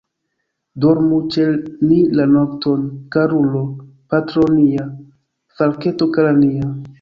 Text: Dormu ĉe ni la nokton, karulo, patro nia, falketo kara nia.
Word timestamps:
Dormu 0.83 1.17
ĉe 1.35 1.43
ni 1.89 1.97
la 2.19 2.25
nokton, 2.31 2.87
karulo, 3.17 3.61
patro 4.15 4.47
nia, 4.57 4.89
falketo 5.61 6.09
kara 6.19 6.35
nia. 6.41 6.73